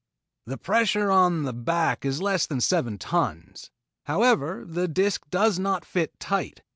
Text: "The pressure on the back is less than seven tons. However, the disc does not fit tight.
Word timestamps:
"The 0.47 0.57
pressure 0.57 1.11
on 1.11 1.43
the 1.43 1.53
back 1.53 2.05
is 2.05 2.23
less 2.23 2.47
than 2.47 2.59
seven 2.59 2.97
tons. 2.97 3.69
However, 4.05 4.65
the 4.65 4.87
disc 4.87 5.29
does 5.29 5.59
not 5.59 5.85
fit 5.85 6.19
tight. 6.19 6.63